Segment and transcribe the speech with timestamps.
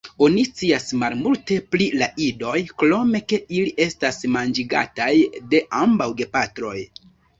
[0.25, 5.11] Oni scias malmulte pri la idoj, krom ke ili estas manĝigataj
[5.53, 6.79] de ambaŭ gepatroj.